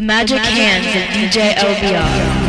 The 0.00 0.06
Magic 0.06 0.38
Hands 0.38 0.86
of 0.86 1.02
DJ 1.12 1.52
LBR. 1.56 2.39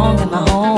in 0.00 0.30
my 0.30 0.50
home. 0.50 0.69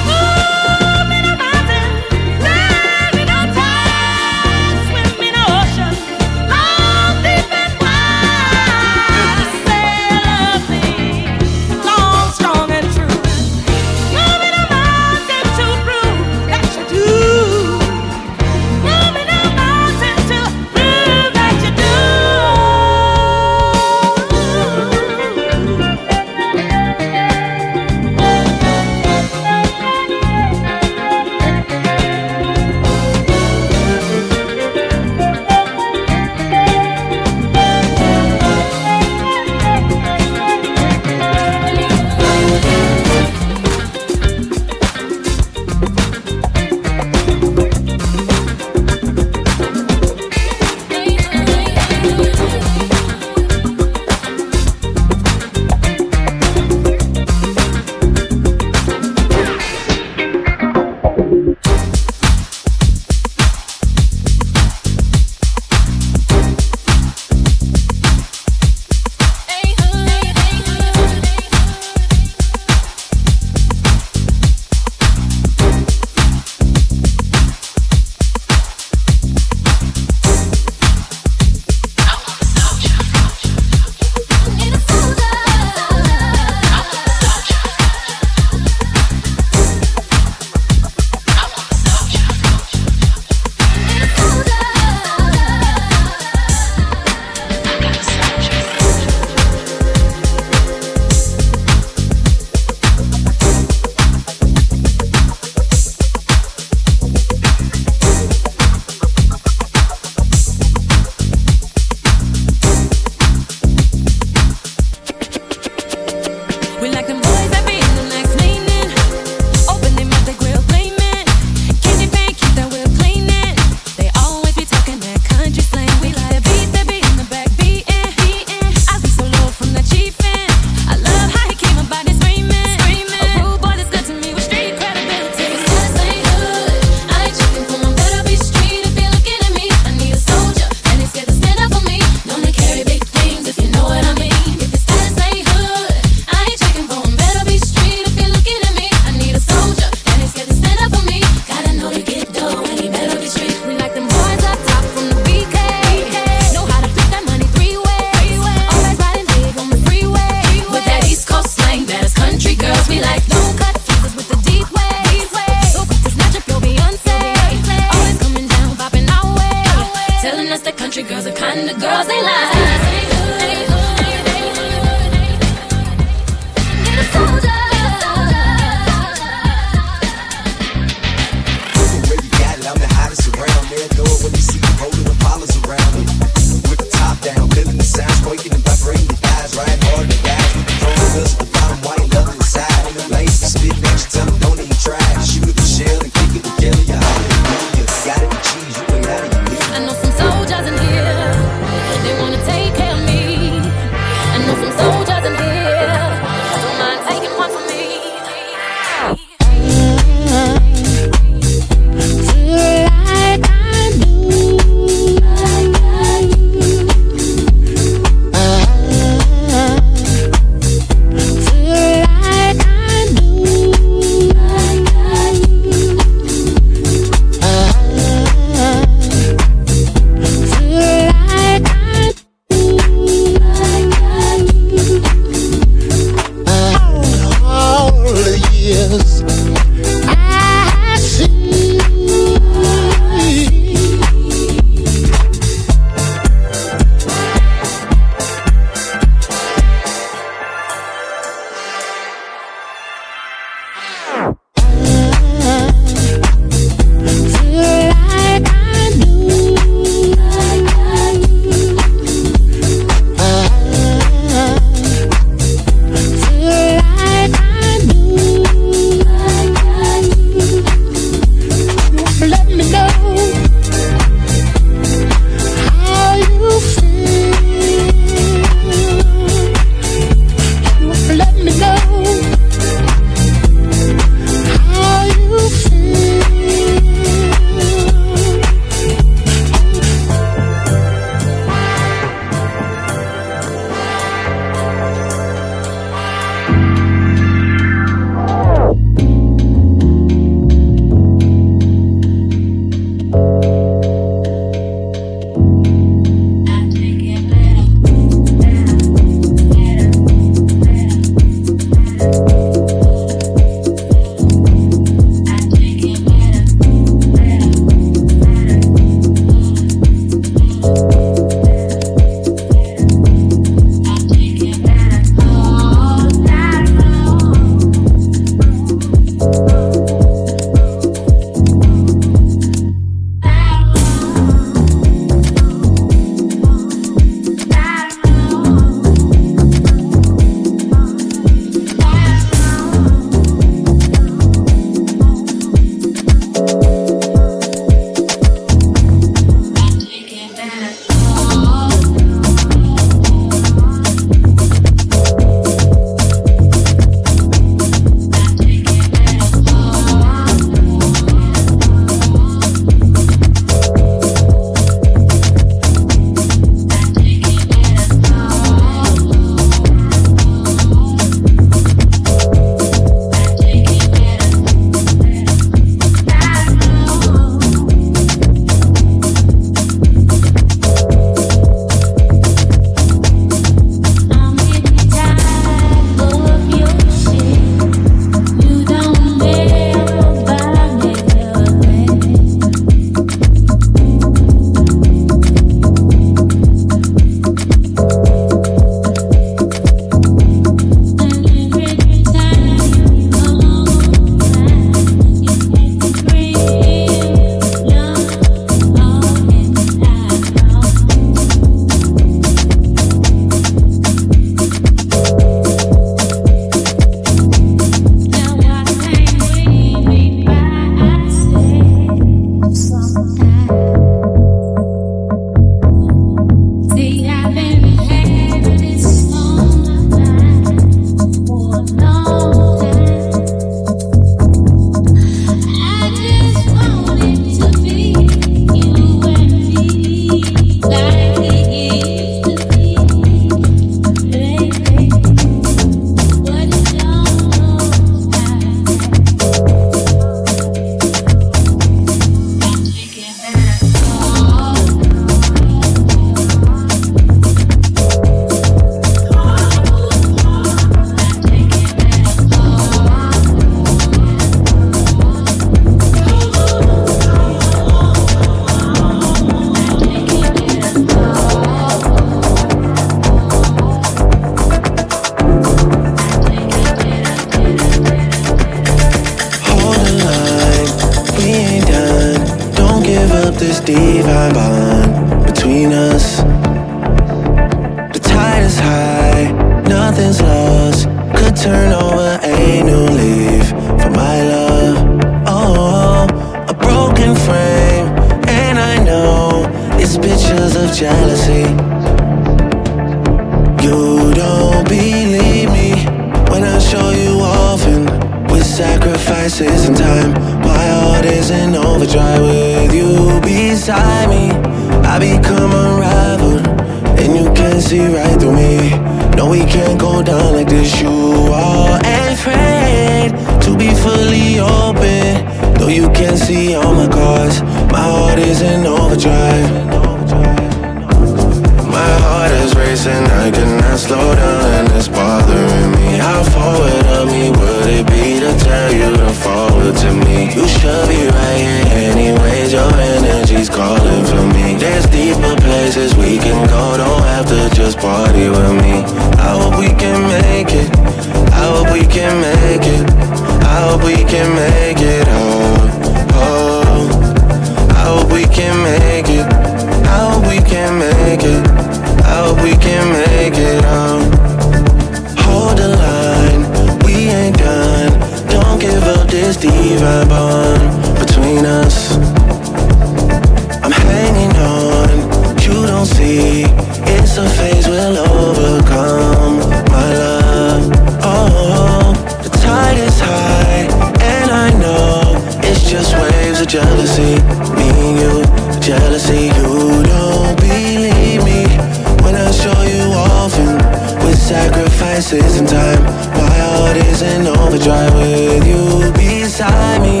sacrifices 594.70 595.40
in 595.40 595.46
time. 595.46 595.82
My 596.14 596.36
heart 596.38 596.76
is 596.76 597.02
in 597.02 597.26
overdrive 597.26 597.94
with 597.94 598.46
you 598.46 598.92
beside 598.92 599.82
me. 599.82 600.00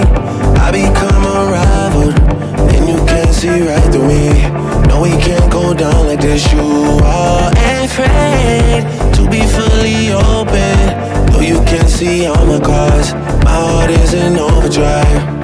I 0.60 0.70
become 0.70 1.24
a 1.24 1.50
rival, 1.50 2.10
and 2.74 2.88
you 2.88 3.04
can't 3.06 3.34
see 3.34 3.62
right 3.62 3.92
through 3.92 4.08
me. 4.08 4.48
No, 4.88 5.02
we 5.02 5.10
can't 5.22 5.50
go 5.50 5.74
down 5.74 6.06
like 6.06 6.20
this. 6.20 6.52
You 6.52 6.60
are 7.04 7.50
afraid 7.82 8.82
to 9.16 9.28
be 9.30 9.42
fully 9.46 10.12
open. 10.12 10.76
Though 11.32 11.40
you 11.40 11.62
can't 11.64 11.88
see 11.88 12.26
all 12.26 12.46
my 12.46 12.60
cards, 12.60 13.12
my 13.44 13.50
heart 13.50 13.90
is 13.90 14.14
in 14.14 14.38
overdrive. 14.38 15.39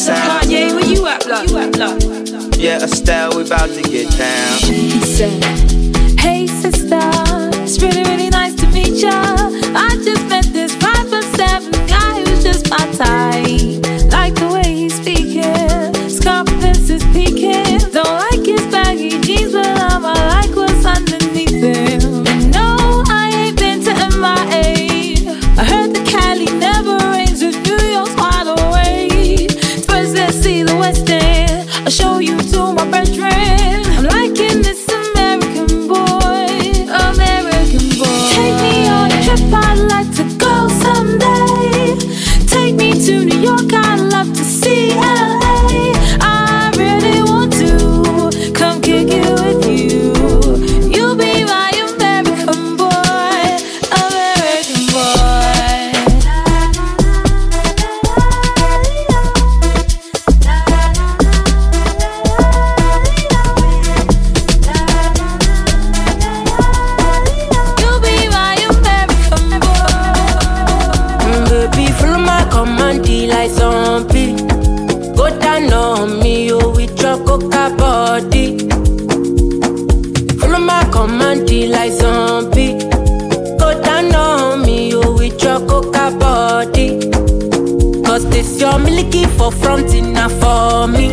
Sound. 0.00 0.44
Kanye, 0.44 0.72
where 0.74 0.86
you 0.86 1.06
at, 1.06 1.24
blood? 1.24 1.50
You 1.50 1.58
at, 1.58 1.72
blood? 1.72 2.56
Yeah, 2.56 2.82
Estelle, 2.82 3.36
we 3.36 3.42
about 3.42 3.68
to 3.70 3.82
get 3.82 4.10
down. 4.16 4.58
Said, 4.58 5.59
down 75.50 75.72
on 75.72 76.20
me, 76.20 76.46
you 76.46 76.58
with 76.76 77.00
your 77.02 77.16
coca 77.26 77.74
body. 77.76 78.58
Follow 80.38 80.60
my 80.60 80.84
command, 80.92 81.50
like 81.70 81.92
zombie. 81.92 82.78
Go 83.58 83.68
down 83.82 84.14
on 84.14 84.62
me, 84.62 84.90
you 84.90 85.00
with 85.18 85.42
your 85.42 85.58
coca 85.66 86.16
body. 86.18 87.10
Cause 88.04 88.28
this 88.30 88.60
your 88.60 88.78
milky 88.78 89.24
for 89.36 89.50
front 89.50 89.92
enough 89.94 90.32
for 90.40 90.86
me. 90.86 91.08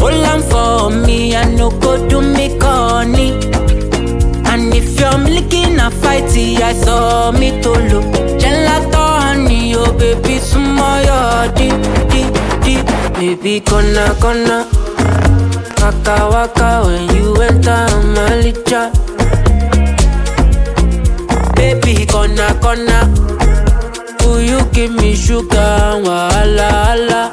Hold 0.00 0.24
on 0.32 0.40
for 0.50 0.90
me, 1.06 1.34
I 1.34 1.44
no 1.56 1.70
go 1.70 1.96
do 2.08 2.20
me 2.20 2.58
corny. 2.58 3.30
And 4.50 4.74
if 4.74 4.98
you're 5.00 5.18
looking 5.36 5.78
a 5.78 5.90
fighty, 6.02 6.60
I 6.60 6.74
saw 6.74 7.32
me 7.32 7.60
to 7.62 7.70
look. 7.70 8.04
Gelato 8.40 9.04
honey, 9.22 9.74
oh 9.74 9.92
baby, 9.98 10.38
sumoyo 10.38 11.48
di 11.54 11.68
di 12.10 12.22
Baby, 12.68 13.60
gonna. 13.60 14.68
Waka 15.80 16.28
waka 16.28 16.82
when 16.84 17.16
you 17.16 17.34
enter 17.40 17.88
licha. 18.42 18.92
Baby, 21.56 22.04
gonna 22.04 22.54
gonna. 22.60 23.08
You 24.38 24.60
give 24.72 24.92
me 24.92 25.14
sugar? 25.16 26.00
Wala 26.04 26.68
wala. 26.84 27.32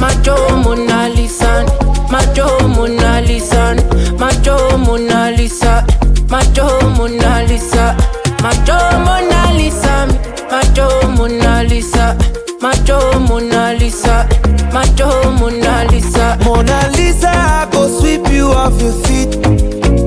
Macho 0.00 0.34
Mona 0.64 1.08
Lisa, 1.14 1.64
Macho 2.10 2.46
Mona 2.68 3.20
Lisa, 3.20 3.74
Macho 4.18 4.76
Mona 4.78 5.30
Lisa, 5.30 5.86
Macho 6.28 6.76
Mona 6.88 6.90
Lisa, 6.90 6.90
Macho 6.90 6.90
Mona 6.96 7.44
Lisa, 7.48 7.96
Macho 8.42 8.76
Mona 9.06 9.52
Lisa, 9.56 10.06
Macho 10.56 10.88
Mona 11.18 11.62
Lisa, 11.64 12.16
Macho 12.62 13.20
Mona 13.28 13.74
Lisa. 13.78 14.26
Macho 14.72 15.30
Mona 15.38 15.84
Lisa, 15.90 16.38
Mona 16.44 16.90
Lisa, 16.96 17.28
I 17.28 17.68
go 17.70 17.86
sweep 18.00 18.26
you 18.32 18.46
off 18.46 18.80
your 18.80 18.94
feet. 19.04 19.36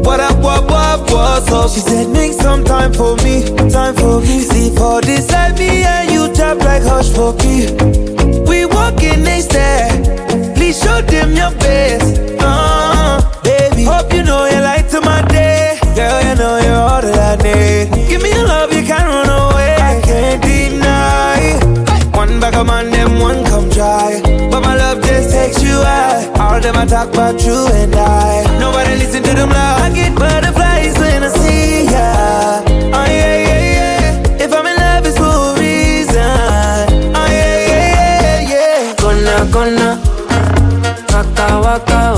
What 0.03 0.19
up, 0.19 0.37
what, 0.39 0.63
what, 0.65 1.11
what's 1.11 1.51
up? 1.51 1.69
She 1.69 1.81
said, 1.81 2.09
make 2.09 2.33
some 2.33 2.63
time 2.63 2.93
for 2.93 3.15
me, 3.17 3.43
time 3.69 3.93
for 3.93 4.21
me. 4.21 4.41
See, 4.41 4.75
for 4.75 5.01
this 5.01 5.29
life, 5.31 5.59
me 5.59 5.83
and 5.83 6.11
you 6.11 6.33
tap 6.33 6.57
like 6.57 6.81
hush 6.81 7.09
for 7.09 7.33
me. 7.45 7.69
We 8.49 8.65
walking 8.65 9.21
next 9.21 9.45
step. 9.51 10.03
Please 10.55 10.81
show 10.81 10.99
them 11.01 11.33
your 11.33 11.51
best. 11.59 12.19
Uh, 12.39 13.21
Bag 22.39 22.55
of 22.55 22.67
man, 22.67 22.89
them 22.89 23.19
one 23.19 23.43
come 23.45 23.69
try. 23.69 24.21
But 24.49 24.61
my 24.61 24.75
love 24.75 25.01
just 25.03 25.31
takes 25.31 25.61
you 25.61 25.75
high. 25.75 26.25
All 26.39 26.59
them 26.61 26.77
I 26.77 26.85
talk 26.85 27.09
about 27.09 27.43
you 27.43 27.67
and 27.73 27.93
I. 27.93 28.45
Nobody 28.59 28.95
listen 28.95 29.23
to 29.23 29.33
them 29.35 29.49
loud. 29.49 29.81
I 29.81 29.89
get 29.93 30.15
butterflies 30.15 30.97
when 30.97 31.23
I 31.23 31.29
see 31.29 31.83
ya. 31.85 32.63
Oh 32.95 33.05
yeah, 33.05 33.35
yeah, 33.49 33.63
yeah. 33.75 34.43
If 34.45 34.53
I'm 34.53 34.65
in 34.65 34.75
love, 34.77 35.05
it's 35.05 35.17
for 35.17 35.25
a 35.25 35.59
reason. 35.59 36.23
Oh 37.13 37.27
yeah, 37.27 37.67
yeah, 37.71 38.47
yeah, 38.51 38.51
yeah. 38.53 38.95
Gonna 38.95 39.51
gonna. 39.51 39.99
Waka 41.11 41.59
waka 41.59 42.08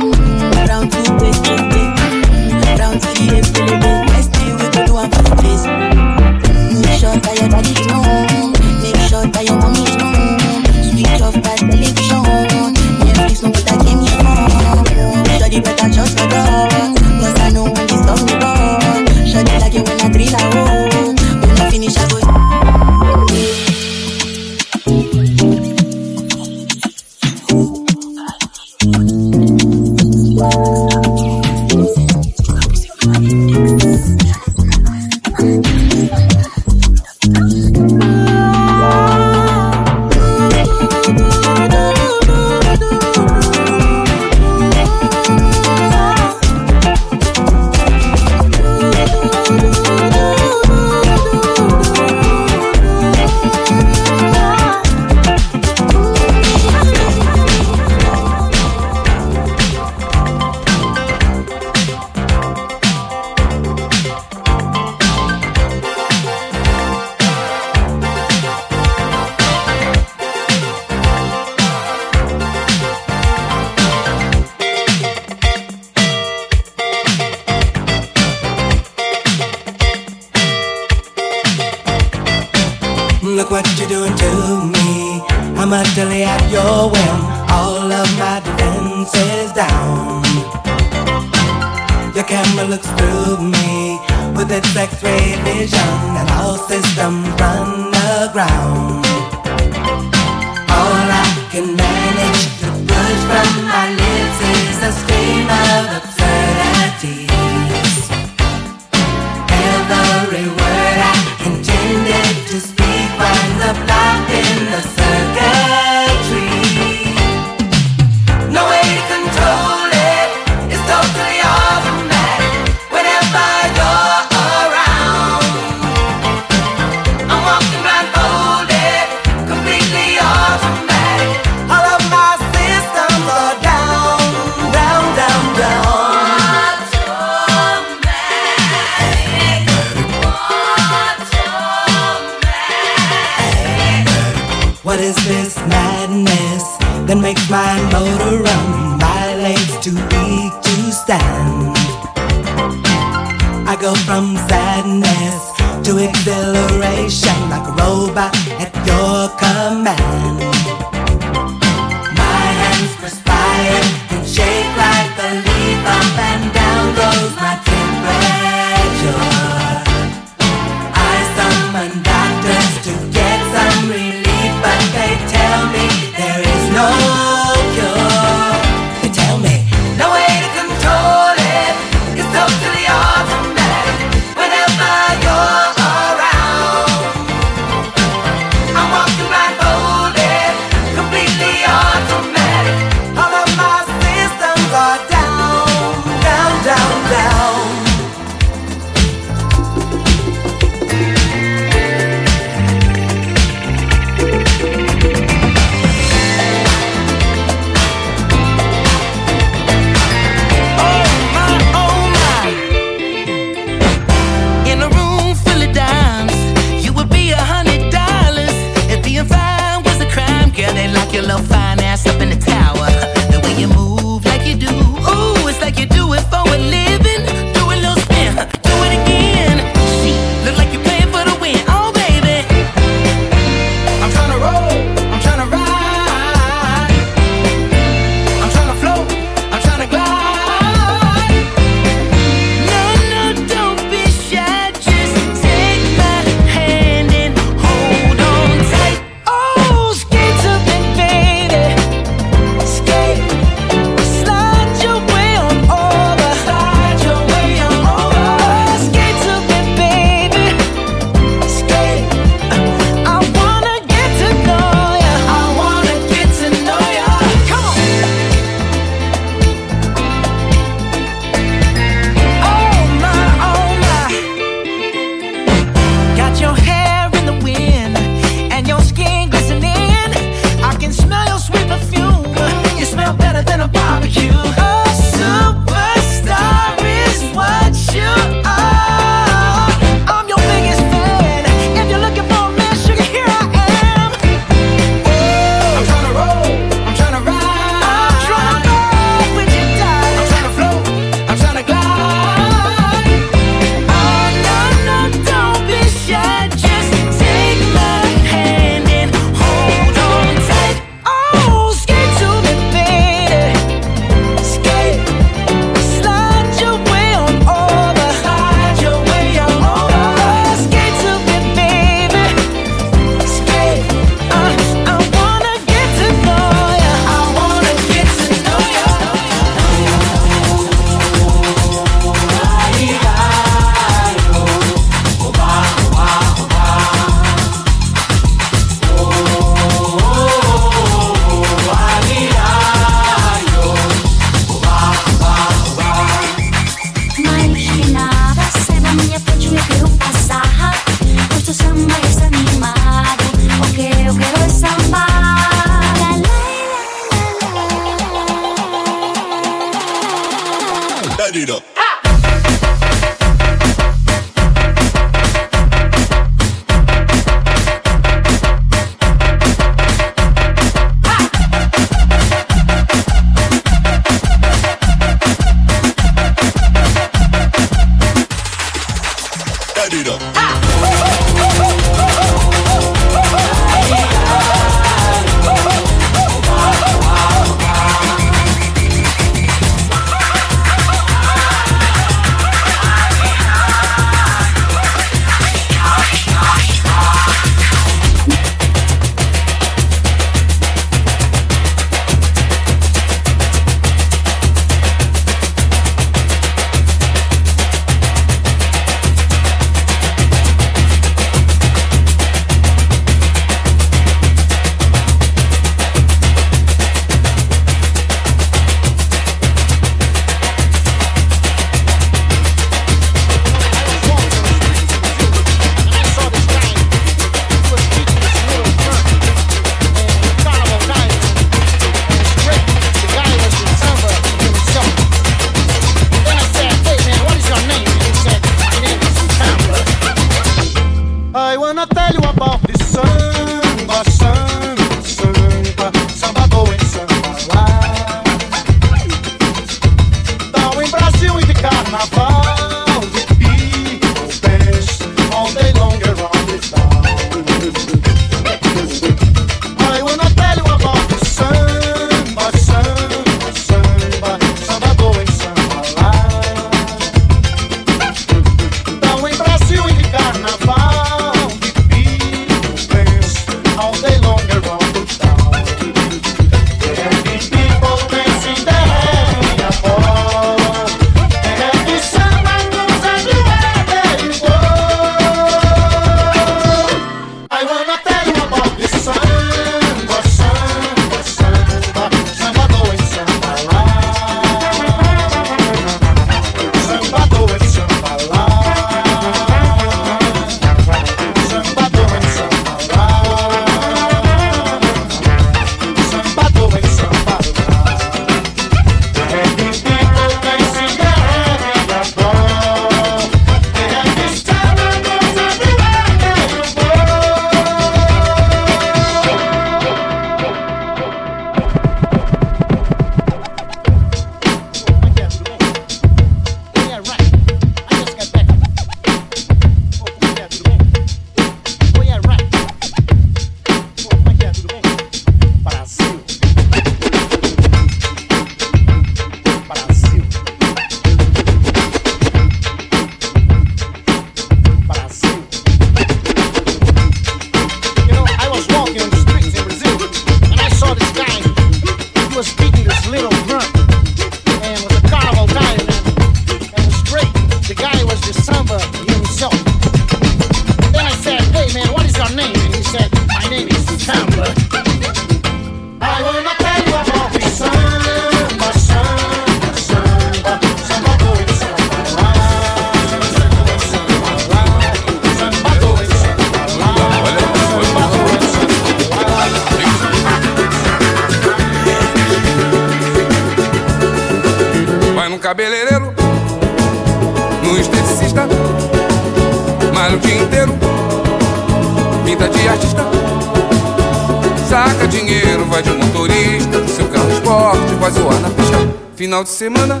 pra 598.06 598.10
zoar 598.10 598.40
na 598.40 598.50
pista. 598.50 598.76
Final 599.16 599.42
de 599.42 599.50
semana, 599.50 600.00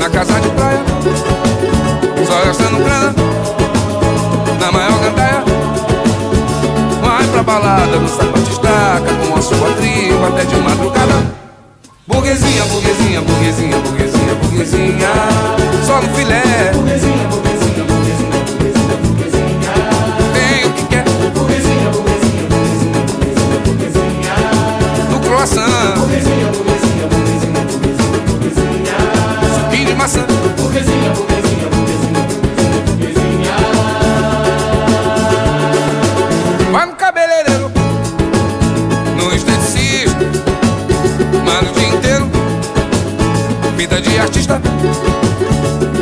na 0.00 0.10
casa 0.10 0.40
de 0.40 0.48
praia, 0.50 0.80
só 2.26 2.44
gastando 2.44 2.82
grana, 2.82 3.14
na 4.58 4.72
maior 4.72 4.98
gandaia. 5.00 5.44
Vai 7.00 7.26
pra 7.28 7.42
balada, 7.42 7.96
no 7.98 8.08
sapatistaca, 8.08 9.14
com 9.26 9.38
a 9.38 9.42
sua 9.42 9.70
tribo 9.74 10.26
até 10.26 10.44
de 10.44 10.56
madrugada. 10.56 11.38
Burguesinha, 12.06 12.64
burguesinha, 12.64 13.20
burguesinha, 13.20 13.78
burguesinha, 13.78 14.34
burguesinha, 14.34 15.08
só 15.86 16.00
no 16.00 16.08
filé. 16.14 16.72
Burguesinha, 16.72 17.28
burguesinha. 17.28 17.47
Burguesinha, 26.08 26.46
burguesinha, 26.46 27.06
burguesinha, 27.06 27.60
burguesinha, 27.60 28.18
burguesinha. 28.26 28.96
Suquinho 29.60 29.86
de 29.88 29.94
maçã. 29.94 30.24
Burguesinha, 30.56 31.10
burguesinha, 31.10 31.68
burguesinha, 31.68 32.24
burguesinha, 32.30 32.80
burguesinha. 32.86 33.52
Vai 36.72 36.86
no 36.86 36.96
cabeleireiro, 36.96 37.70
no 39.18 39.34
esteticista, 39.34 40.16
mano 41.44 41.70
o 41.70 41.74
dia 41.74 41.88
inteiro, 41.88 42.30
vida 43.76 44.00
de 44.00 44.18
artista. 44.18 44.62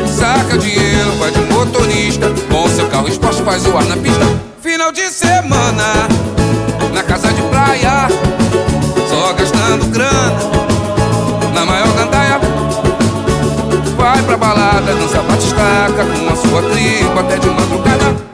Saca 0.07 0.57
dinheiro, 0.57 1.11
vai 1.19 1.33
de 1.33 1.41
motorista. 1.53 2.29
bom 2.49 2.69
seu 2.69 2.87
carro 2.91 3.09
esporte, 3.09 3.43
faz 3.43 3.67
o 3.67 3.77
ar 3.77 3.85
na 3.87 3.97
pista. 3.97 4.25
Final 4.63 4.93
de 4.93 5.11
semana. 5.11 6.16
balada 14.37 14.95
Dança 14.95 15.23
batistaca 15.23 16.05
com 16.05 16.29
a 16.29 16.37
sua 16.37 16.63
tribo 16.71 17.21
até 17.21 17.39
de 17.39 17.49
madrugada. 17.49 18.26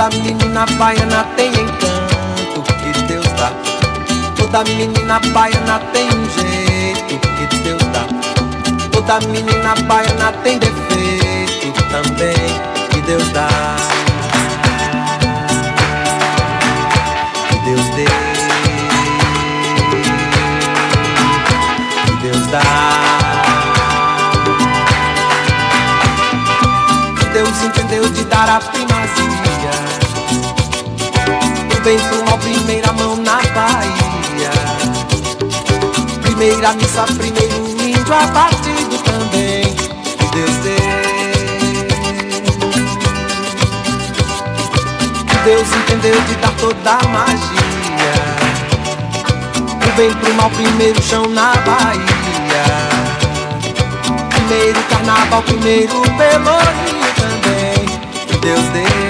Toda 0.00 0.16
menina 0.16 0.64
baiana 0.78 1.24
tem 1.36 1.50
encanto 1.50 2.62
que 2.62 3.02
Deus 3.02 3.26
dá. 3.36 3.52
Toda 4.34 4.64
menina 4.64 5.20
baiana 5.34 5.78
tem 5.92 6.08
um 6.08 6.24
jeito 6.30 7.18
que 7.20 7.56
Deus 7.58 7.82
dá. 7.92 8.06
Toda 8.92 9.20
menina 9.28 9.74
baiana 9.86 10.32
tem 10.42 10.58
defeito 10.58 11.82
também 11.90 12.32
que 12.88 13.00
Deus 13.02 13.28
dá. 13.28 13.46
Que 17.50 17.58
Deus 17.58 17.86
dê. 17.94 18.06
Que 22.06 22.12
Deus 22.22 22.46
dá. 22.46 22.62
Que 27.18 27.24
Deus 27.34 27.62
entendeu 27.64 28.08
de 28.08 28.24
dar 28.24 28.48
a 28.48 28.60
primazia. 28.60 28.89
Pro 31.82 32.24
mal, 32.26 32.38
primeira 32.38 32.92
mão 32.92 33.16
na 33.16 33.36
Bahia. 33.36 34.50
Primeira 36.20 36.74
missa, 36.74 37.04
primeiro 37.04 37.70
índio 37.70 38.14
abatido 38.14 38.98
também. 38.98 39.64
Que 39.64 40.26
Deus 40.36 40.56
dê. 40.56 40.76
Que 45.26 45.36
Deus 45.44 45.68
entendeu 45.72 46.20
de 46.20 46.34
dar 46.34 46.52
toda 46.60 46.90
a 46.90 47.08
magia. 47.08 48.12
Do 49.80 49.96
bem 49.96 50.12
pro 50.12 50.34
mal, 50.34 50.50
primeiro 50.50 51.02
chão 51.02 51.26
na 51.30 51.54
Bahia. 51.54 52.64
Primeiro 54.28 54.82
carnaval, 54.90 55.42
primeiro 55.44 56.02
pelourinho 56.02 57.10
também. 57.16 57.86
Que 58.26 58.36
Deus 58.36 58.64
dê. 58.74 59.09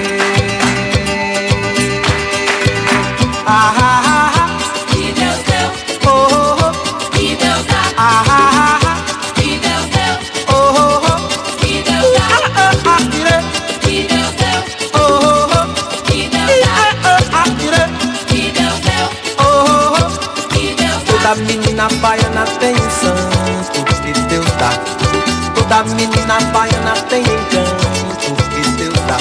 Menina 25.95 26.39
baiana 26.53 26.93
tem 27.09 27.21
encanto 27.21 28.35
que 28.49 28.69
Deus 28.77 28.99
dá. 29.07 29.17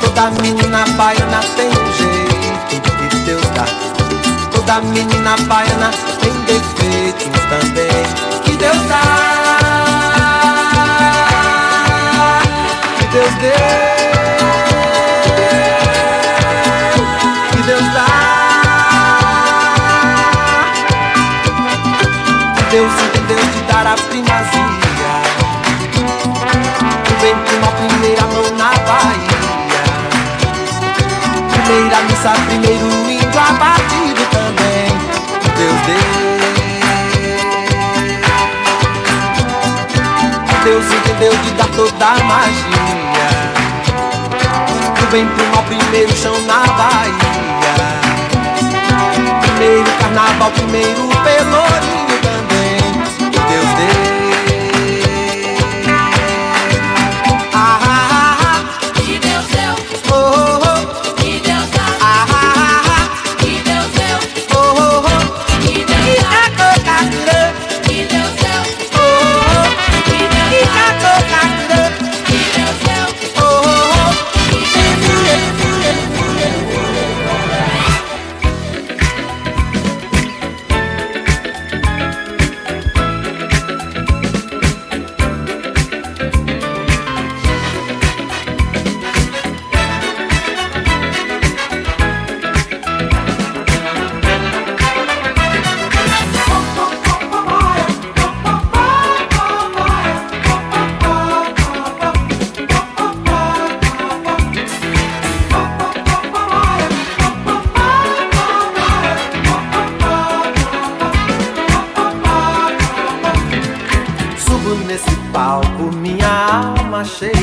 Toda 0.00 0.30
menina 0.42 0.84
baiana 0.96 1.40
tem 1.56 1.68
um 1.68 1.92
jeito 1.98 2.92
que 3.10 3.16
Deus 3.24 3.46
dá. 3.54 3.64
Toda 4.50 4.80
menina 4.82 5.36
baiana 5.46 5.90
tem 6.20 6.32
defeitos 6.46 7.07
Missa, 32.18 32.32
primeiro 32.46 32.86
índio 33.08 33.40
abatido 33.40 34.26
também 34.32 34.88
Deus 35.56 35.80
deu 35.86 36.02
Deus 40.64 40.84
entendeu 40.92 41.32
de 41.36 41.50
dar 41.52 41.68
toda 41.76 42.06
a 42.06 42.24
magia. 42.24 43.28
O 45.00 45.06
bem 45.12 45.26
de 45.26 45.42
uma 45.42 45.62
primeiro 45.62 46.12
chão 46.16 46.34
na 46.42 46.66
Bahia. 46.66 47.14
Primeiro 49.40 49.90
carnaval, 50.00 50.50
primeiro 50.50 51.08
pelourinho 51.22 51.97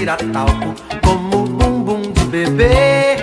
cheira 0.05 0.17
talco 0.31 0.75
Como 1.03 1.47
bumbum 1.47 2.01
de 2.13 2.25
bebê, 2.25 3.17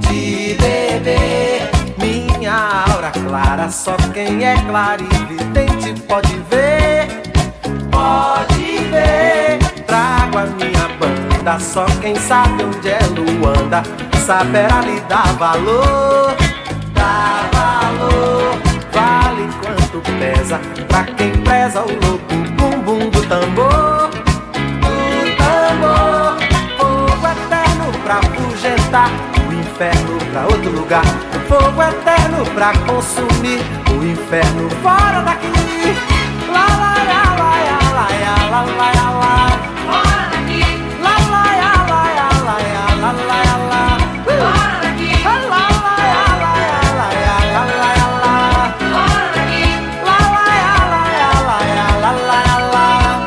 de 0.00 0.56
bebê. 0.58 1.70
Minha 1.98 2.84
aura 2.88 3.10
clara, 3.10 3.68
só 3.68 3.94
quem 4.12 4.44
é 4.44 4.56
clarividente 4.62 6.00
pode 6.02 6.34
ver. 6.50 7.08
Pode 7.90 8.78
ver. 8.90 9.58
Trago 9.86 10.38
a 10.38 10.46
minha 10.46 10.88
banda, 10.98 11.58
só 11.60 11.84
quem 12.00 12.14
sabe 12.16 12.64
onde 12.64 12.88
é 12.88 13.00
Luanda. 13.14 13.82
Saberá 14.24 14.80
lhe 14.80 15.00
dar 15.02 15.34
valor, 15.34 16.34
dar 16.94 17.50
valor. 17.52 18.56
Vale 18.92 19.48
quanto 19.60 20.00
pesa 20.18 20.58
pra 20.88 21.04
quem 21.04 21.32
preza 21.42 21.82
o 21.82 22.06
louco 22.06 22.34
bumbum 22.56 23.10
do 23.10 23.22
tambor 23.26 23.93
O 28.94 29.52
inferno 29.52 30.18
pra 30.30 30.42
outro 30.42 30.70
lugar 30.70 31.02
Fogo 31.48 31.82
eterno 31.82 32.44
pra 32.54 32.72
consumir 32.86 33.58
O 33.90 34.04
inferno 34.04 34.70
fora 34.84 35.20
daqui 35.22 35.48
Lá, 36.48 36.64
lá, 36.64 36.94
lá, 37.02 37.22
lá, 37.34 37.54
lá, 37.66 38.06
lá, 38.22 38.36
lá, 38.50 38.62
lá, 38.62 38.88
lá, 38.94 39.10
lá. 39.18 39.34
Fora 39.90 40.24
daqui, 40.30 40.62
Lá, 41.02 41.16
lá, 41.28 41.44
lá, 41.58 41.74
lá, 41.90 42.02
lá, 42.14 42.54
lá, 42.70 43.10
lá, 43.10 43.10
lá, 43.10 43.56
lá. 43.68 43.98
fora 44.22 44.76
daqui, 44.80 45.10
Lá, 45.24 45.36
lá, 45.50 45.64
lá, 45.82 45.96
lá, 45.98 46.54
lá, 46.94 47.10
lá, 47.50 47.64
lá, 47.66 47.90
lá, 47.90 48.22
lá. 48.22 48.74
fora 48.94 49.26
daqui, 49.34 49.64
Lá, 50.06 50.18
lá, 50.34 50.46
lá, 50.92 51.02
lá, 51.42 51.58
lá, 51.98 52.12
lá, 52.12 52.12
lá, 52.28 52.56
lá. 52.72 53.26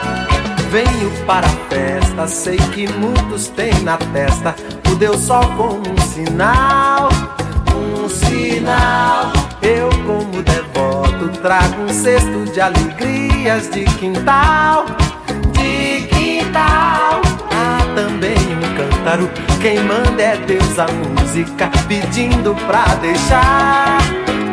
Venho 0.72 1.10
para 1.26 1.50
festa, 1.70 2.26
sei 2.28 2.56
que 2.58 2.88
muitos 2.94 3.50
têm 3.50 3.74
na 3.82 3.98
testa 3.98 4.56
o 4.92 4.96
Deus 4.96 5.22
Sol 5.22 5.44
como 5.56 5.82
um 5.90 5.98
sinal, 6.02 7.10
um 7.76 8.10
sinal. 8.10 9.32
Eu, 9.62 9.90
como 10.06 10.42
devoto, 10.44 11.30
trago 11.42 11.84
um 11.84 11.90
cesto 11.90 12.46
de 12.52 12.62
alegrias 12.62 13.70
de 13.70 13.84
quintal, 13.86 14.86
de 15.52 16.08
quintal. 16.08 17.22
Há 17.52 17.96
também 17.96 18.38
um 18.38 18.78
cântaro, 18.78 19.30
quem 19.62 19.84
manda 19.84 20.22
é 20.22 20.38
Deus 20.38 20.80
a 20.80 20.88
música, 20.88 21.70
pedindo 21.88 22.56
pra 22.68 22.86
deixar, 23.02 23.98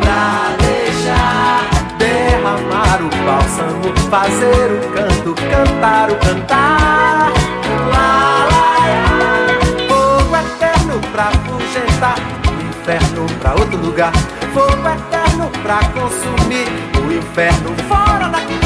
pra 0.01 0.57
deixar 0.59 1.95
derramar 1.99 3.01
o 3.03 3.11
bálsamo, 3.25 3.95
fazer 4.11 4.73
o 4.73 4.93
canto, 4.93 5.35
cantar 5.51 6.11
o 6.11 6.17
cantar. 6.17 7.14
Pra 11.15 11.29
afugentar, 11.29 12.17
o 12.49 12.61
inferno 12.61 13.27
pra 13.39 13.53
outro 13.53 13.79
lugar. 13.79 14.13
Fogo 14.53 14.89
eterno 14.89 15.49
pra 15.63 15.79
consumir, 15.93 16.67
o 17.07 17.13
inferno 17.13 17.71
fora 17.89 18.29
daqui. 18.29 18.64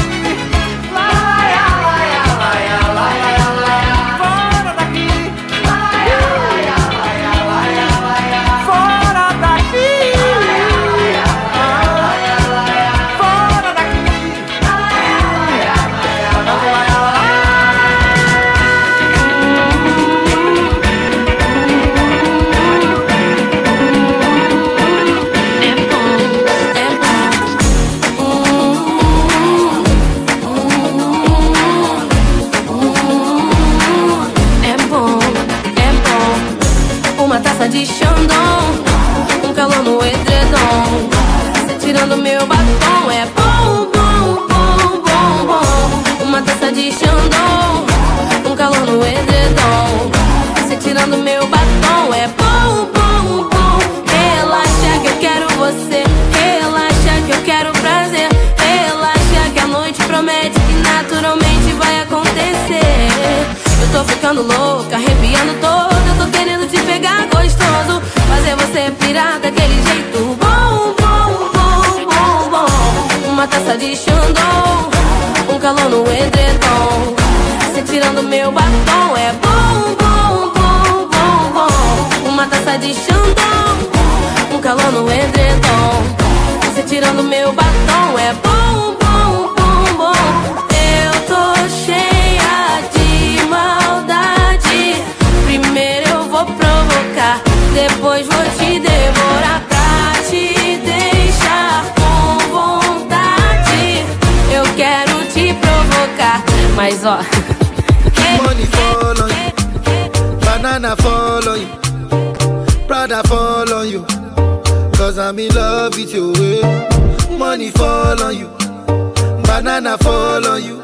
Banana 119.59 119.97
fall 119.97 120.47
on 120.47 120.63
you, 120.63 120.77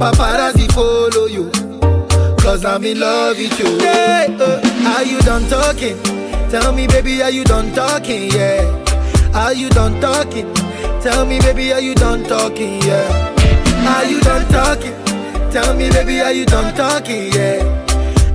paparazzi 0.00 0.66
follow 0.72 1.26
you. 1.26 1.48
Cause 2.42 2.64
I'm 2.64 2.84
in 2.84 2.98
love 2.98 3.36
with 3.38 3.56
you. 3.60 3.78
Yeah, 3.78 4.26
uh, 4.40 4.96
are 4.96 5.04
you 5.04 5.20
done 5.20 5.44
talking? 5.48 5.96
Tell 6.50 6.72
me, 6.72 6.88
baby, 6.88 7.22
are 7.22 7.30
you 7.30 7.44
done 7.44 7.72
talking? 7.72 8.32
Yeah. 8.32 8.66
Are 9.34 9.54
you 9.54 9.68
done 9.70 10.00
talking? 10.00 10.52
Tell 11.00 11.24
me, 11.24 11.38
baby, 11.38 11.72
are 11.72 11.80
you 11.80 11.94
done 11.94 12.24
talking? 12.24 12.82
Yeah. 12.82 13.06
Are 13.94 14.04
you 14.04 14.20
done 14.22 14.50
talking? 14.50 14.96
Tell 15.52 15.72
me, 15.76 15.88
baby, 15.90 16.20
are 16.20 16.32
you 16.32 16.44
done 16.44 16.74
talking? 16.74 17.32
Yeah. 17.32 17.62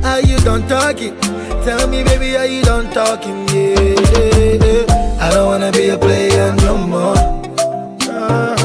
Are 0.05 0.21
you 0.21 0.37
done 0.47 0.65
talking? 0.69 1.19
Tell 1.65 1.89
me, 1.89 2.05
baby, 2.05 2.37
are 2.37 2.45
you 2.45 2.61
done 2.63 2.89
talking? 2.93 3.45
Yeah. 3.49 3.81
yeah, 4.15 4.63
yeah. 4.63 5.19
I 5.19 5.29
don't 5.33 5.47
wanna 5.47 5.73
be 5.73 5.89
a 5.89 5.97
player 5.97 6.55
no 6.55 6.77
more. 6.77 7.15
Ah, 8.09 8.55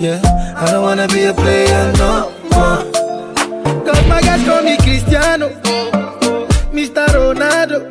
yeah. 0.00 0.37
I 0.60 0.72
don't 0.72 0.82
wanna 0.82 1.06
be 1.08 1.24
a 1.24 1.32
player 1.32 1.92
no 1.98 2.32
more. 2.50 2.82
Cause 3.84 4.06
my 4.08 4.20
guys 4.20 4.44
call 4.44 4.62
me 4.62 4.76
Cristiano, 4.78 5.50
Mr. 6.72 7.06
Ronaldo, 7.14 7.88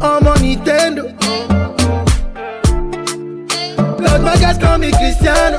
I'm 0.00 0.26
on 0.26 0.38
Nintendo. 0.38 1.04
Cause 3.98 4.20
my 4.22 4.36
guys 4.36 4.58
call 4.58 4.78
me 4.78 4.92
Cristiano, 4.92 5.58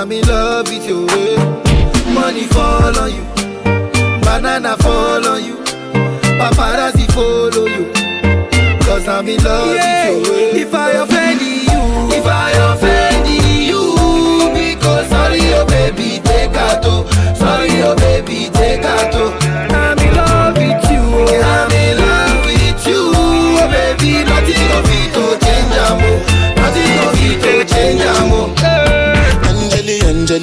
I'm 0.00 0.10
in 0.12 0.26
love 0.26 0.66
with 0.68 0.88
you. 0.88 1.06
eh. 1.10 2.14
Money 2.14 2.44
fall 2.46 2.98
on 2.98 3.12
you. 3.12 3.22
Banana 4.22 4.76
fall 4.78 5.26
on 5.26 5.44
you. 5.44 5.56
Paparazzi 6.40 7.06
follow 7.12 7.66
you. 7.66 7.92
Cause 8.84 9.06
I'm 9.08 9.28
in 9.28 9.42
love 9.44 9.68
with 9.68 9.76
you. 9.76 10.34
eh. 10.34 10.62
If 10.62 10.74
I 10.74 10.90
offend 10.92 11.40
you, 11.42 12.16
if 12.16 12.26
I 12.26 12.50
offend 12.72 13.28
you, 13.28 14.50
because 14.54 15.08
sorry, 15.10 15.40
oh 15.54 15.66
baby, 15.66 16.20
take 16.24 16.54
out. 16.56 16.82
Sorry, 17.36 17.82
oh 17.82 17.94
baby, 17.96 18.48
take 18.52 18.82
out. 18.84 19.39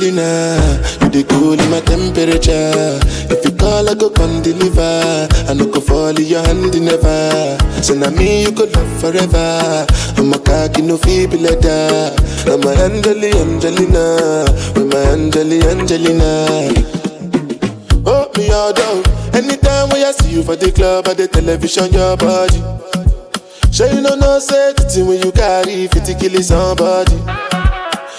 Angelina, 0.07 0.79
you 1.01 1.09
the 1.09 1.23
cool 1.27 1.59
in 1.59 1.69
my 1.69 1.81
temperature. 1.81 2.95
If 3.27 3.43
you 3.43 3.51
call, 3.57 3.89
I 3.89 3.93
go 3.93 4.09
come 4.09 4.41
deliver. 4.41 5.27
I 5.49 5.53
no 5.53 5.65
go 5.67 5.81
fall 5.81 6.15
in 6.15 6.23
your 6.23 6.41
hand 6.43 6.71
never. 6.79 7.57
So 7.83 7.93
now 7.93 8.09
me 8.11 8.43
you 8.43 8.51
could 8.53 8.73
love 8.73 8.87
forever. 9.01 9.85
I'm 10.15 10.31
a 10.31 10.39
cocky 10.39 10.81
no 10.83 10.97
feeble 10.97 11.39
letter. 11.39 12.15
I'm 12.47 12.63
a 12.63 12.71
Angeli, 12.87 13.35
Angelina, 13.35 14.47
with 14.75 14.87
my 14.93 15.11
Angeli, 15.11 15.59
Angelina. 15.67 16.71
Oh, 18.07 18.31
me 18.37 18.49
all 18.51 18.71
down. 18.71 19.03
Anytime 19.35 19.89
when 19.89 20.05
I 20.05 20.11
see 20.11 20.31
you 20.31 20.43
for 20.43 20.55
the 20.55 20.71
club 20.71 21.07
or 21.09 21.15
the 21.15 21.27
television, 21.27 21.91
your 21.91 22.15
body. 22.15 22.63
Sure 23.73 23.91
you 23.91 23.99
know 23.99 24.15
no 24.15 24.39
say 24.39 24.71
the 24.71 24.87
thing 24.87 25.05
when 25.05 25.21
you 25.21 25.31
carry 25.33 25.87
50 25.87 26.15
kill 26.15 26.41
somebody. 26.41 27.46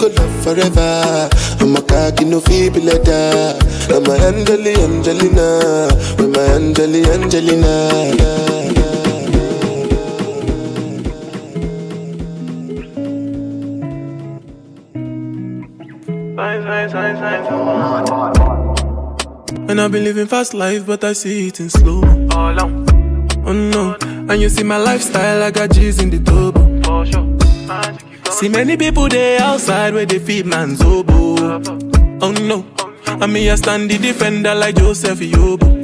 now 0.00 0.08
me 0.08 0.16
you 0.16 0.16
could 0.16 0.18
love 0.18 0.44
forever. 0.44 1.28
I'm 1.60 1.76
a 1.76 1.82
cocky 1.82 2.24
no 2.24 2.40
feeble 2.40 2.82
letter. 2.82 3.58
I'm 3.90 4.06
a 4.06 4.14
Angeli 4.26 4.74
Angelina. 4.74 5.88
With 6.18 6.34
my 6.34 6.42
Angeli 6.42 7.04
Angelina. 7.04 7.90
And 19.68 19.80
I've 19.80 19.92
been 19.92 20.02
living 20.02 20.26
fast 20.26 20.52
life, 20.52 20.84
but 20.84 21.04
I 21.04 21.12
see 21.12 21.48
it 21.48 21.60
in 21.60 21.70
slow. 21.70 22.00
Oh, 22.32 22.56
oh 23.46 23.52
no, 23.52 23.96
and 24.02 24.40
you 24.40 24.48
see 24.48 24.64
my 24.64 24.78
lifestyle, 24.78 25.42
I 25.44 25.50
got 25.52 25.70
G's 25.70 26.02
in 26.02 26.10
the 26.10 26.18
turbo. 26.18 27.39
See 28.40 28.48
many 28.48 28.74
people 28.78 29.06
there 29.08 29.38
outside 29.42 29.92
where 29.92 30.06
they 30.06 30.18
feed 30.18 30.46
man's 30.46 30.80
oboe. 30.80 31.60
Oh 32.22 32.32
no, 32.32 32.64
and 33.06 33.30
me 33.32 33.50
I 33.50 33.54
stand 33.56 33.90
the 33.90 33.98
defender 33.98 34.54
like 34.54 34.76
Joseph 34.76 35.18
Yobo. 35.18 35.78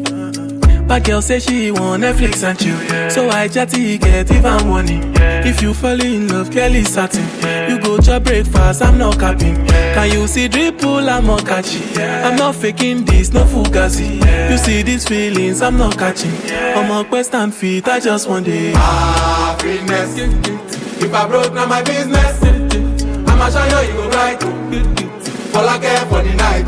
But 0.89 1.05
girl 1.05 1.21
say 1.21 1.39
she 1.41 1.71
want 1.71 2.03
Netflix 2.05 2.43
and 2.45 2.59
chill, 2.59 3.11
so 3.11 3.29
I 3.29 3.49
chatty 3.49 3.99
get 3.99 4.31
even 4.31 4.69
money. 4.69 5.01
If 5.47 5.61
you 5.61 5.75
fall 5.75 6.01
in 6.01 6.29
love, 6.29 6.51
Kelly 6.51 6.85
satin. 6.85 7.27
You 7.71 7.79
go 7.79 7.99
to 7.99 8.21
breakfast, 8.21 8.81
I'm 8.81 8.97
not 8.97 9.19
capping. 9.19 9.57
Can 9.67 10.13
you 10.13 10.27
see 10.27 10.49
dripple, 10.49 11.11
I'm 11.11 11.27
not 11.27 11.45
catching. 11.45 11.83
I'm 12.01 12.37
not 12.37 12.55
faking 12.55 13.05
this, 13.05 13.35
no 13.35 13.45
fugazi. 13.45 14.21
You 14.51 14.57
see 14.57 14.81
these 14.81 15.07
feelings, 15.07 15.61
I'm 15.61 15.77
not 15.77 15.99
catching. 15.99 16.33
I'm 16.51 16.91
a 16.91 17.07
quest 17.07 17.35
and 17.35 17.53
feet, 17.55 17.87
I 17.87 18.01
just 18.01 18.27
want 18.31 18.49
it. 18.49 18.75
Ah, 18.77 19.59
Happiness. 19.59 20.17
If 20.99 21.13
I 21.13 21.29
broke, 21.29 21.53
now 21.53 21.67
my 21.67 21.83
business. 21.83 22.46
I'ma 23.37 23.51
show 23.51 23.81
you, 23.83 23.89
you 23.89 23.95
go 24.01 24.09
right. 24.17 24.43
All 25.55 25.69
I 25.69 25.79
care 25.79 26.07
for 26.07 26.23
the 26.23 26.33
night. 26.35 26.67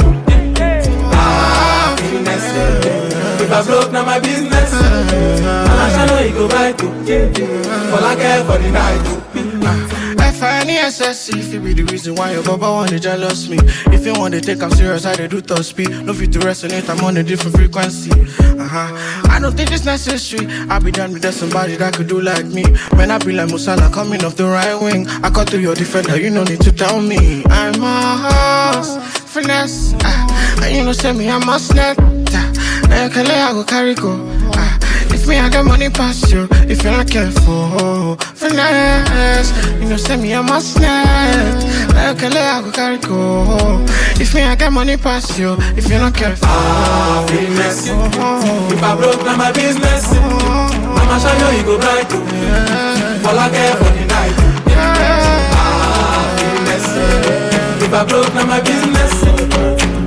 Happiness. 1.16 2.44
Ah, 2.52 3.40
if 3.40 3.50
I 3.50 3.62
broke, 3.64 3.90
now 3.90 4.04
my 4.04 4.20
business. 4.20 4.70
I'ma 4.74 5.88
show 5.96 6.18
you, 6.20 6.28
you 6.28 6.34
go 6.34 6.46
right. 6.48 6.78
All 7.92 8.04
I 8.04 8.14
care 8.16 8.44
for 8.44 8.58
the 8.58 8.70
night. 8.70 10.07
F-I-N-E-S-S-E 10.38 11.36
If 11.40 11.52
it 11.52 11.58
be 11.64 11.74
the 11.74 11.82
reason 11.90 12.14
why 12.14 12.30
your 12.30 12.44
baba 12.44 12.70
wanna 12.70 13.00
jealous 13.00 13.48
me. 13.48 13.58
If 13.92 14.06
you 14.06 14.12
want 14.12 14.34
to 14.34 14.40
take 14.40 14.62
I'm 14.62 14.70
serious, 14.70 15.04
I 15.04 15.16
dey 15.16 15.26
do 15.26 15.40
top 15.40 15.64
speed. 15.64 15.90
No 16.06 16.14
fit 16.14 16.30
to 16.34 16.38
resonate, 16.38 16.88
I'm 16.88 17.04
on 17.04 17.16
a 17.16 17.24
different 17.24 17.56
frequency. 17.56 18.12
Uh-huh. 18.12 19.28
I 19.34 19.40
don't 19.40 19.56
think 19.56 19.72
it's 19.72 19.84
necessary. 19.84 20.46
I 20.70 20.78
be 20.78 20.92
done 20.92 21.12
with 21.12 21.22
that 21.22 21.34
somebody 21.34 21.74
that 21.74 21.94
could 21.94 22.06
do 22.06 22.20
like 22.20 22.46
me. 22.46 22.62
Man, 22.96 23.10
I 23.10 23.18
be 23.18 23.32
like 23.32 23.48
Musala 23.48 23.92
coming 23.92 24.24
off 24.24 24.36
the 24.36 24.44
right 24.46 24.80
wing. 24.80 25.08
I 25.24 25.30
cut 25.30 25.50
through 25.50 25.60
your 25.60 25.74
defender, 25.74 26.16
you 26.20 26.30
no 26.30 26.44
need 26.44 26.60
to 26.60 26.70
tell 26.70 27.00
me. 27.02 27.42
I'm 27.46 27.82
a 27.82 27.98
horse, 28.22 28.94
finesse 29.34 29.92
uh, 30.04 30.62
And 30.62 30.76
you 30.76 30.84
know 30.84 30.92
send 30.92 31.18
me, 31.18 31.28
I'm 31.28 31.48
a 31.48 31.58
snap 31.58 31.98
uh, 31.98 32.52
Now 32.88 33.04
you 33.04 33.10
can 33.10 33.26
lay, 33.26 33.40
I 33.40 33.52
go 33.52 33.64
carry 33.64 33.94
go 33.94 34.12
uh, 34.54 34.67
me, 35.28 35.38
I 35.38 35.48
got 35.50 35.64
money 35.66 35.90
past 35.90 36.30
you, 36.32 36.48
if 36.68 36.82
you're 36.82 36.92
not 36.92 37.08
careful, 37.10 38.16
finesse. 38.34 39.52
You 39.80 39.88
know, 39.88 39.96
send 39.96 40.22
me 40.22 40.32
a 40.32 40.42
must 40.42 40.80
net. 40.80 41.64
Like 41.94 42.22
a 42.22 42.28
lay, 42.28 42.40
I 42.42 42.62
go 42.62 42.70
carry 42.72 42.98
go. 42.98 43.84
If 44.20 44.34
me, 44.34 44.42
I 44.42 44.56
got 44.56 44.72
money 44.72 44.96
past 44.96 45.38
you, 45.38 45.56
if 45.76 45.88
you're 45.88 46.00
not 46.00 46.14
careful. 46.14 46.48
Ah, 46.48 47.26
Happiness. 47.28 47.88
If 47.88 48.82
I 48.82 48.96
broke, 48.96 49.24
now 49.24 49.36
my 49.36 49.52
business. 49.52 50.04
I'ma 50.12 51.18
show 51.18 51.50
you, 51.50 51.58
you 51.58 51.64
go 51.64 51.78
bright. 51.78 52.12
All 53.26 53.38
I 53.38 53.48
care 53.50 53.76
for 53.76 53.90
the 53.92 54.04
night. 54.08 54.34
Ah, 54.72 56.34
Happiness. 56.38 57.82
If 57.84 57.92
I 57.92 58.04
broke, 58.04 58.34
now 58.34 58.46
my 58.46 58.60
business. 58.60 59.12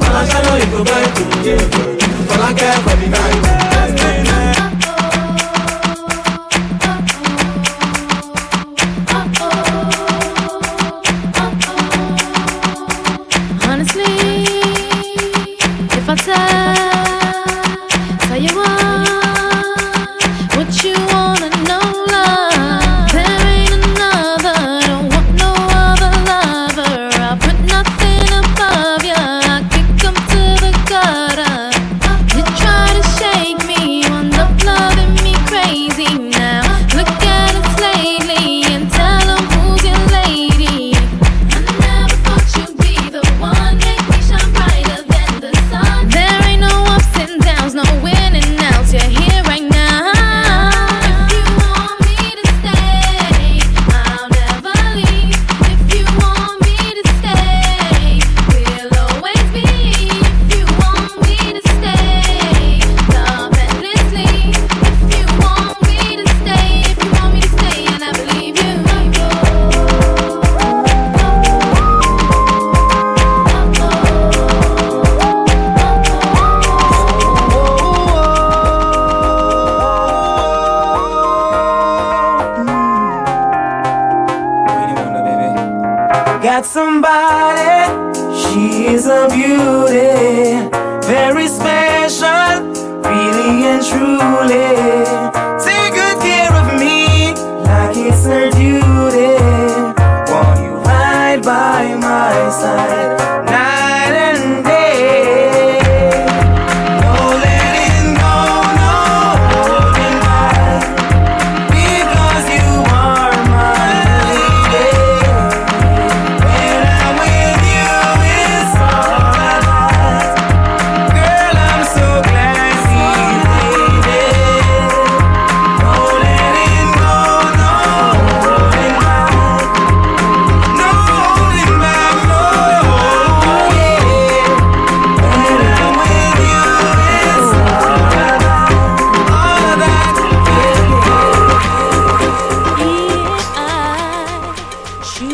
I'ma 0.02 0.26
show 0.26 0.56
you, 0.56 0.66
you 0.66 0.72
go 0.72 0.84
bright. 0.84 1.14
All 2.32 2.42
I 2.42 2.54
care 2.54 2.74
for 2.82 2.96
the 2.98 3.08
night. 3.10 3.51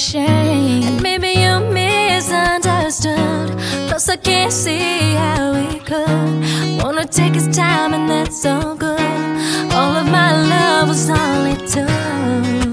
shame. 0.00 0.82
And 0.84 1.02
maybe 1.02 1.28
you 1.28 1.60
misunderstood. 1.74 3.50
Plus, 3.88 4.08
I 4.08 4.16
can't 4.16 4.52
see 4.52 5.12
how 5.14 5.52
we 5.52 5.78
could. 5.80 6.82
Wanna 6.82 7.06
take 7.06 7.34
his 7.34 7.48
time, 7.54 7.92
and 7.92 8.08
that's 8.08 8.40
so 8.40 8.74
good. 8.76 8.98
All 9.74 9.94
of 9.96 10.06
my 10.06 10.30
love 10.48 10.88
was 10.88 11.10
all 11.10 11.44
it 11.44 11.66
took. 11.68 12.69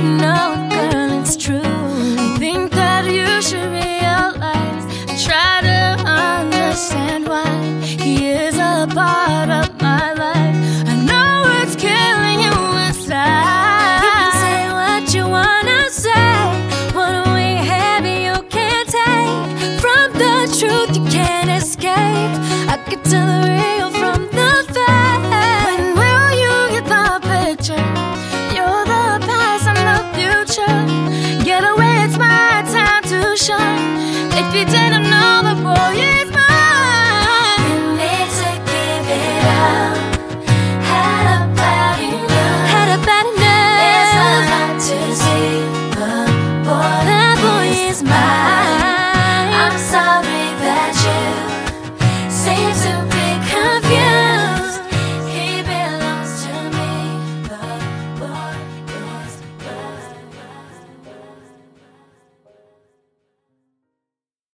getting 0.00 0.24
old. 0.24 0.59